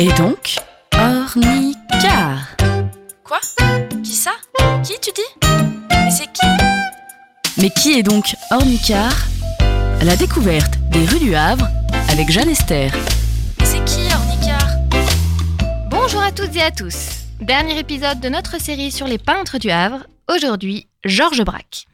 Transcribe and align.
Et 0.00 0.12
donc, 0.12 0.54
ornicar. 0.94 2.38
Quoi? 3.24 3.40
Qui 4.04 4.14
ça? 4.14 4.30
Qui 4.84 4.92
tu 5.00 5.10
dis? 5.12 5.48
Mais 5.90 6.10
c'est 6.12 6.32
qui? 6.32 6.46
Mais 7.60 7.70
qui 7.70 7.98
est 7.98 8.04
donc 8.04 8.36
ornicar 8.52 9.12
La 10.02 10.14
découverte 10.14 10.74
des 10.92 11.04
rues 11.04 11.18
du 11.18 11.34
Havre 11.34 11.66
avec 12.10 12.30
Jeanne 12.30 12.48
Esther. 12.48 12.92
Mais 13.58 13.66
c'est 13.66 13.84
qui 13.86 14.02
Ornicar 14.14 14.68
Bonjour 15.90 16.22
à 16.22 16.30
toutes 16.30 16.54
et 16.54 16.62
à 16.62 16.70
tous. 16.70 17.24
Dernier 17.40 17.80
épisode 17.80 18.20
de 18.20 18.28
notre 18.28 18.60
série 18.60 18.92
sur 18.92 19.08
les 19.08 19.18
peintres 19.18 19.58
du 19.58 19.68
Havre. 19.68 20.06
Aujourd'hui, 20.32 20.86
Georges 21.04 21.42
Braque. 21.42 21.86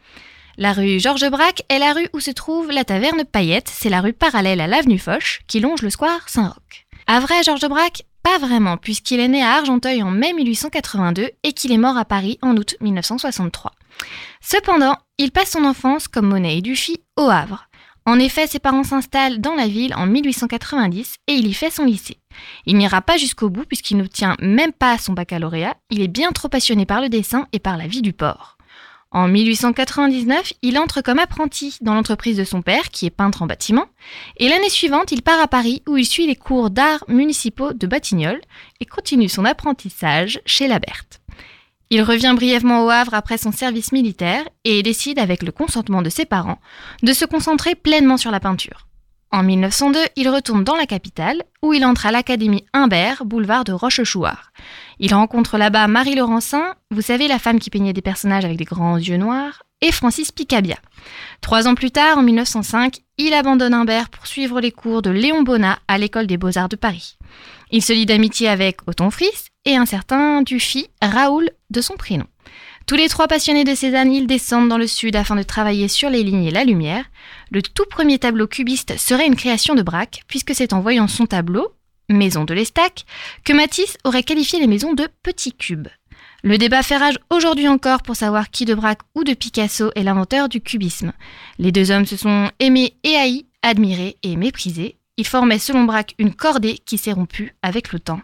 La 0.59 0.75
rue 0.75 1.00
Georges 1.00 1.30
Braque 1.30 1.62
est 1.71 1.79
la 1.79 1.95
rue 1.95 2.09
où 2.12 2.21
se 2.21 2.30
trouve 2.32 2.71
la 2.71 2.84
taverne 2.84 3.25
Paillette. 3.25 3.71
C'est 3.73 3.89
la 3.89 4.02
rue 4.02 4.12
parallèle 4.12 4.61
à 4.61 4.66
l'avenue 4.66 4.98
Foch 4.98 5.41
qui 5.46 5.61
longe 5.61 5.80
le 5.80 5.89
square 5.89 6.29
Saint-Roch. 6.29 6.84
À 7.07 7.21
vrai, 7.21 7.42
Georges 7.42 7.69
Braque 7.69 8.05
Pas 8.23 8.38
vraiment, 8.38 8.79
puisqu'il 8.79 9.20
est 9.20 9.29
né 9.29 9.42
à 9.42 9.56
Argenteuil 9.56 10.02
en 10.02 10.10
mai 10.10 10.33
1882 10.33 11.30
et 11.42 11.52
qu'il 11.52 11.70
est 11.70 11.79
mort 11.79 11.98
à 11.98 12.06
Paris 12.06 12.38
en 12.41 12.56
août 12.56 12.77
1963. 12.80 13.73
Cependant, 14.41 14.96
il 15.19 15.30
passe 15.30 15.51
son 15.51 15.65
enfance, 15.65 16.09
comme 16.09 16.29
Monet 16.29 16.59
et 16.59 16.62
Dufy, 16.62 17.02
au 17.16 17.29
Havre. 17.29 17.69
En 18.06 18.19
effet, 18.19 18.46
ses 18.46 18.59
parents 18.59 18.84
s'installent 18.84 19.41
dans 19.41 19.55
la 19.55 19.66
ville 19.66 19.95
en 19.95 20.06
1890 20.06 21.16
et 21.27 21.32
il 21.32 21.46
y 21.46 21.55
fait 21.55 21.70
son 21.70 21.84
lycée. 21.84 22.19
Il 22.66 22.77
n'ira 22.77 23.01
pas 23.01 23.16
jusqu'au 23.16 23.48
bout 23.48 23.65
puisqu'il 23.65 23.96
n'obtient 23.96 24.37
même 24.41 24.73
pas 24.73 24.98
son 24.98 25.12
baccalauréat, 25.12 25.77
il 25.91 26.02
est 26.02 26.09
bien 26.09 26.32
trop 26.32 26.48
passionné 26.48 26.84
par 26.84 27.01
le 27.01 27.09
dessin 27.09 27.46
et 27.52 27.60
par 27.60 27.79
la 27.79 27.87
vie 27.87 28.02
du 28.02 28.12
port. 28.12 28.54
En 29.14 29.28
1899, 29.28 30.54
il 30.62 30.77
entre 30.77 31.00
comme 31.00 31.20
apprenti 31.20 31.78
dans 31.80 31.95
l'entreprise 31.95 32.36
de 32.36 32.42
son 32.42 32.62
père, 32.62 32.91
qui 32.91 33.06
est 33.06 33.10
peintre 33.10 33.42
en 33.42 33.46
bâtiment, 33.46 33.87
et 34.38 34.48
l'année 34.48 34.68
suivante, 34.68 35.12
il 35.12 35.23
part 35.23 35.40
à 35.40 35.46
Paris 35.46 35.84
où 35.87 35.96
il 35.96 36.04
suit 36.04 36.27
les 36.27 36.34
cours 36.34 36.68
d'art 36.68 37.04
municipaux 37.06 37.73
de 37.73 37.87
Batignolles 37.87 38.40
et 38.80 38.87
continue 38.87 39.28
son 39.28 39.45
apprentissage 39.45 40.40
chez 40.46 40.66
la 40.66 40.80
Berthe. 40.80 41.21
Il 41.90 42.02
revient 42.02 42.32
brièvement 42.34 42.84
au 42.84 42.90
Havre 42.90 43.15
après 43.15 43.38
son 43.38 43.52
service 43.52 43.93
militaire 43.93 44.43
et 44.65 44.82
décide, 44.82 45.21
avec 45.21 45.45
le 45.45 45.52
consentement 45.52 46.02
de 46.02 46.10
ses 46.10 46.24
parents, 46.24 46.59
de 47.04 47.12
se 47.12 47.24
concentrer 47.24 47.76
pleinement 47.76 48.16
sur 48.16 48.32
la 48.32 48.40
peinture. 48.40 48.88
En 49.35 49.43
1902, 49.43 49.99
il 50.15 50.29
retourne 50.29 50.63
dans 50.63 50.77
la 50.77 50.87
capitale, 50.87 51.43
où 51.60 51.73
il 51.73 51.85
entre 51.85 52.07
à 52.07 52.13
l'Académie 52.13 52.65
Humbert, 52.73 53.24
boulevard 53.24 53.65
de 53.65 53.73
Rochechouart. 53.73 54.52
Il 55.01 55.13
rencontre 55.13 55.59
là-bas 55.59 55.88
Marie 55.88 56.15
Laurencin, 56.15 56.77
vous 56.93 57.01
savez, 57.01 57.27
la 57.27 57.40
femme 57.40 57.59
qui 57.59 57.68
peignait 57.68 57.93
des 57.93 58.01
personnages 58.01 58.45
avec 58.45 58.59
des 58.59 58.65
grands 58.65 58.96
yeux 58.96 59.16
noirs, 59.16 59.65
et 59.80 59.90
Francis 59.90 60.30
Picabia. 60.30 60.77
Trois 61.40 61.66
ans 61.66 61.74
plus 61.74 61.90
tard, 61.90 62.18
en 62.18 62.23
1905, 62.23 63.01
il 63.18 63.35
abandonne 63.35 63.74
Humbert 63.74 64.09
pour 64.09 64.28
suivre 64.28 64.60
les 64.60 64.71
cours 64.71 65.03
de 65.03 65.10
Léon 65.10 65.43
Bonnat 65.43 65.81
à 65.88 65.99
l'école 65.99 66.28
des 66.28 66.37
beaux-arts 66.37 66.69
de 66.69 66.77
Paris. 66.77 67.19
Il 67.72 67.82
se 67.82 67.93
lie 67.93 68.06
d'amitié 68.06 68.47
avec 68.49 68.87
Othon 68.87 69.10
Fries 69.10 69.50
et 69.65 69.75
un 69.75 69.84
certain 69.84 70.43
Dufy, 70.43 70.87
Raoul 71.03 71.50
de 71.71 71.81
son 71.81 71.97
prénom. 71.97 72.27
Tous 72.87 72.97
les 72.97 73.09
trois 73.09 73.28
passionnés 73.28 73.65
de 73.65 73.75
Cézanne, 73.75 74.12
ils 74.12 74.27
descendent 74.27 74.69
dans 74.69 74.77
le 74.77 74.87
sud 74.87 75.16
afin 75.16 75.37
de 75.37 75.43
travailler 75.43 75.88
sur 75.88 76.10
les 76.10 76.22
lignes 76.22 76.44
et 76.44 76.50
la 76.50 76.65
lumière. 76.65 77.06
Le 77.50 77.62
tout 77.62 77.87
premier 77.88 78.19
tableau 78.19 78.47
cubiste 78.47 78.99
serait 78.99 79.27
une 79.27 79.37
création 79.37 79.75
de 79.75 79.82
Braque, 79.82 80.22
puisque 80.28 80.54
c'est 80.54 80.75
en 80.75 80.81
voyant 80.81 81.09
son 81.09 81.25
tableau, 81.25 81.72
Maison 82.10 82.44
de 82.44 82.53
l'Estac, 82.53 83.06
que 83.44 83.55
Matisse 83.55 83.97
aurait 84.05 84.22
qualifié 84.22 84.60
les 84.60 84.66
maisons 84.66 84.93
de 84.93 85.09
petits 85.22 85.55
cubes. 85.55 85.88
Le 86.43 86.59
débat 86.59 86.82
fait 86.82 86.99
rage 86.99 87.19
aujourd'hui 87.31 87.69
encore 87.69 88.03
pour 88.03 88.16
savoir 88.16 88.50
qui 88.50 88.66
de 88.66 88.75
Braque 88.75 89.00
ou 89.15 89.25
de 89.25 89.32
Picasso 89.32 89.91
est 89.94 90.03
l'inventeur 90.03 90.50
du 90.50 90.60
cubisme. 90.60 91.15
Les 91.59 91.72
deux 91.72 91.91
hommes 91.91 92.05
se 92.05 92.19
sont 92.19 92.50
aimés 92.60 92.97
et 93.03 93.16
haïs, 93.16 93.47
admirés 93.62 94.19
et 94.22 94.37
méprisés. 94.37 94.99
Ils 95.16 95.27
formaient 95.27 95.59
selon 95.59 95.84
Braque 95.84 96.15
une 96.19 96.34
cordée 96.34 96.78
qui 96.84 96.99
s'est 96.99 97.12
rompue 97.12 97.55
avec 97.62 97.93
le 97.94 98.00
temps. 98.00 98.21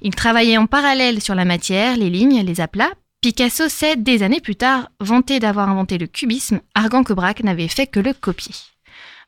Ils 0.00 0.14
travaillaient 0.14 0.56
en 0.56 0.66
parallèle 0.66 1.20
sur 1.20 1.34
la 1.34 1.44
matière, 1.44 1.98
les 1.98 2.08
lignes, 2.08 2.42
les 2.42 2.62
aplats, 2.62 2.94
Picasso 3.20 3.68
s'est, 3.68 3.96
des 3.96 4.22
années 4.22 4.40
plus 4.40 4.56
tard, 4.56 4.88
vanté 4.98 5.40
d'avoir 5.40 5.68
inventé 5.68 5.98
le 5.98 6.06
cubisme, 6.06 6.60
arguant 6.74 7.04
que 7.04 7.12
Braque 7.12 7.42
n'avait 7.44 7.68
fait 7.68 7.86
que 7.86 8.00
le 8.00 8.14
copier. 8.14 8.54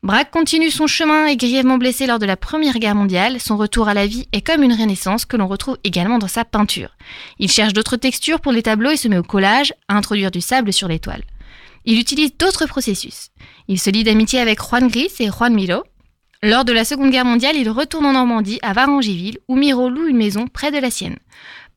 Braque 0.01 0.31
continue 0.31 0.71
son 0.71 0.87
chemin 0.87 1.27
et 1.27 1.37
grièvement 1.37 1.77
blessé 1.77 2.07
lors 2.07 2.17
de 2.17 2.25
la 2.25 2.35
Première 2.35 2.79
Guerre 2.79 2.95
mondiale, 2.95 3.39
son 3.39 3.55
retour 3.55 3.87
à 3.87 3.93
la 3.93 4.07
vie 4.07 4.27
est 4.31 4.41
comme 4.41 4.63
une 4.63 4.73
renaissance 4.73 5.25
que 5.25 5.37
l'on 5.37 5.47
retrouve 5.47 5.77
également 5.83 6.17
dans 6.17 6.27
sa 6.27 6.43
peinture. 6.43 6.89
Il 7.37 7.51
cherche 7.51 7.73
d'autres 7.73 7.95
textures 7.95 8.41
pour 8.41 8.51
les 8.51 8.63
tableaux 8.63 8.89
et 8.89 8.97
se 8.97 9.07
met 9.07 9.19
au 9.19 9.23
collage, 9.23 9.75
à 9.87 9.95
introduire 9.95 10.31
du 10.31 10.41
sable 10.41 10.73
sur 10.73 10.87
les. 10.87 10.99
Il 11.85 11.99
utilise 11.99 12.35
d'autres 12.35 12.65
processus. 12.65 13.29
Il 13.67 13.79
se 13.79 13.91
lie 13.91 14.03
d'amitié 14.03 14.39
avec 14.39 14.59
Juan 14.59 14.87
Gris 14.87 15.13
et 15.19 15.27
Juan 15.27 15.53
Miro. 15.53 15.83
Lors 16.45 16.65
de 16.65 16.73
la 16.73 16.83
Seconde 16.83 17.09
Guerre 17.09 17.23
mondiale, 17.23 17.55
il 17.55 17.69
retourne 17.69 18.05
en 18.05 18.11
Normandie, 18.11 18.59
à 18.63 18.73
Varangéville, 18.73 19.37
où 19.47 19.55
Miro 19.55 19.87
loue 19.87 20.09
une 20.09 20.17
maison 20.17 20.47
près 20.47 20.71
de 20.71 20.77
la 20.77 20.91
sienne. 20.91 21.15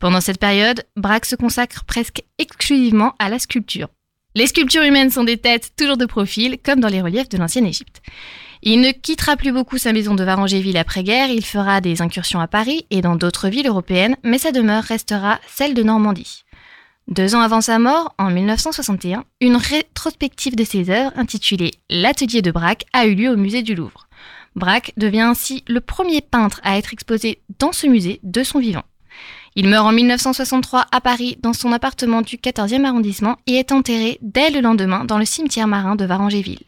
Pendant 0.01 0.21
cette 0.21 0.41
période, 0.41 0.83
Braque 0.97 1.25
se 1.25 1.37
consacre 1.37 1.85
presque 1.85 2.25
exclusivement 2.39 3.15
à 3.21 3.29
la 3.29 3.39
sculpture. 3.39 3.87
Les 4.35 4.49
sculptures 4.49 4.83
humaines 4.83 5.13
sont 5.13 5.23
des 5.23 5.37
têtes 5.37 5.71
toujours 5.77 5.97
de 5.97 6.05
profil, 6.05 6.59
comme 6.65 6.81
dans 6.81 6.89
les 6.89 7.01
reliefs 7.01 7.29
de 7.29 7.39
l'ancienne 7.39 7.65
Égypte. 7.65 8.03
Il 8.61 8.81
ne 8.81 8.91
quittera 8.91 9.37
plus 9.37 9.53
beaucoup 9.53 9.79
sa 9.79 9.93
maison 9.93 10.17
de 10.17 10.25
Varangéville 10.25 10.79
après-guerre, 10.79 11.31
il 11.31 11.45
fera 11.45 11.81
des 11.81 12.03
incursions 12.03 12.41
à 12.41 12.49
Paris 12.49 12.87
et 12.91 13.03
dans 13.03 13.15
d'autres 13.15 13.49
villes 13.49 13.69
européennes, 13.69 14.17
mais 14.25 14.39
sa 14.39 14.51
demeure 14.51 14.83
restera 14.83 15.39
celle 15.47 15.75
de 15.75 15.85
Normandie. 15.85 16.43
Deux 17.07 17.37
ans 17.37 17.41
avant 17.41 17.61
sa 17.61 17.79
mort, 17.79 18.17
en 18.19 18.33
1961, 18.33 19.23
une 19.41 19.55
rétrospective 19.55 20.57
de 20.57 20.65
ses 20.65 20.91
œuvres 20.91 21.13
intitulée 21.15 21.71
L'atelier 21.89 22.43
de 22.43 22.51
Braque 22.51 22.85
a 22.93 23.07
eu 23.07 23.15
lieu 23.15 23.31
au 23.31 23.37
musée 23.37 23.63
du 23.63 23.77
Louvre. 23.77 24.06
Braque 24.57 24.93
devient 24.97 25.21
ainsi 25.21 25.63
le 25.69 25.81
premier 25.81 26.23
peintre 26.23 26.61
à 26.65 26.79
être 26.79 26.93
exposé 26.93 27.41
dans 27.59 27.73
ce 27.73 27.87
musée 27.87 28.21
de 28.23 28.43
son 28.43 28.59
vivant. 28.59 28.85
Il 29.55 29.69
meurt 29.69 29.87
en 29.87 29.93
1963 29.93 30.87
à 30.91 31.01
Paris 31.01 31.39
dans 31.43 31.53
son 31.53 31.73
appartement 31.73 32.23
du 32.23 32.37
14e 32.37 32.85
arrondissement 32.85 33.37
et 33.47 33.55
est 33.55 33.73
enterré 33.73 34.19
dès 34.23 34.51
le 34.51 34.61
lendemain 34.61 35.05
dans 35.05 35.19
le 35.19 35.25
cimetière 35.25 35.67
marin 35.67 35.97
de 35.97 36.05
Varangéville. 36.05 36.65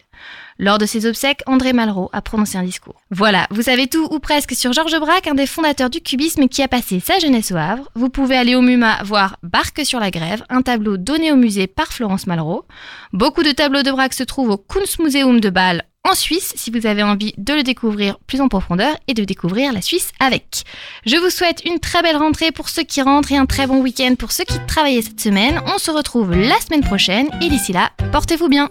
Lors 0.60 0.78
de 0.78 0.86
ses 0.86 1.06
obsèques, 1.06 1.42
André 1.46 1.72
Malraux 1.72 2.10
a 2.12 2.20
prononcé 2.20 2.58
un 2.58 2.64
discours. 2.64 3.00
Voilà, 3.12 3.46
vous 3.50 3.62
savez 3.62 3.86
tout 3.86 4.08
ou 4.10 4.18
presque 4.18 4.54
sur 4.54 4.72
Georges 4.72 4.98
Braque, 4.98 5.28
un 5.28 5.34
des 5.34 5.46
fondateurs 5.46 5.88
du 5.88 6.00
cubisme 6.00 6.48
qui 6.48 6.62
a 6.62 6.68
passé 6.68 6.98
sa 6.98 7.20
jeunesse 7.20 7.52
au 7.52 7.56
Havre. 7.56 7.88
Vous 7.94 8.08
pouvez 8.08 8.36
aller 8.36 8.56
au 8.56 8.60
MUMA 8.60 9.04
voir 9.04 9.36
Barque 9.44 9.86
sur 9.86 10.00
la 10.00 10.10
grève, 10.10 10.42
un 10.48 10.62
tableau 10.62 10.96
donné 10.96 11.30
au 11.30 11.36
musée 11.36 11.68
par 11.68 11.92
Florence 11.92 12.26
Malraux. 12.26 12.64
Beaucoup 13.12 13.44
de 13.44 13.52
tableaux 13.52 13.84
de 13.84 13.92
Braque 13.92 14.14
se 14.14 14.24
trouvent 14.24 14.50
au 14.50 14.56
Kunstmuseum 14.56 15.38
de 15.38 15.50
Bâle 15.50 15.84
en 16.08 16.14
Suisse 16.14 16.52
si 16.56 16.72
vous 16.72 16.86
avez 16.86 17.04
envie 17.04 17.34
de 17.38 17.54
le 17.54 17.62
découvrir 17.62 18.18
plus 18.26 18.40
en 18.40 18.48
profondeur 18.48 18.96
et 19.06 19.14
de 19.14 19.22
découvrir 19.22 19.72
la 19.72 19.82
Suisse 19.82 20.10
avec. 20.18 20.64
Je 21.06 21.16
vous 21.16 21.30
souhaite 21.30 21.62
une 21.66 21.78
très 21.78 22.02
belle 22.02 22.16
rentrée 22.16 22.50
pour 22.50 22.68
ceux 22.68 22.82
qui 22.82 23.00
rentrent 23.00 23.30
et 23.30 23.36
un 23.36 23.46
très 23.46 23.68
bon 23.68 23.80
week-end 23.80 24.14
pour 24.18 24.32
ceux 24.32 24.44
qui 24.44 24.58
travaillent 24.66 25.02
cette 25.02 25.20
semaine. 25.20 25.60
On 25.66 25.78
se 25.78 25.92
retrouve 25.92 26.34
la 26.34 26.58
semaine 26.60 26.82
prochaine 26.82 27.28
et 27.42 27.48
d'ici 27.48 27.72
là, 27.72 27.90
portez-vous 28.10 28.48
bien. 28.48 28.70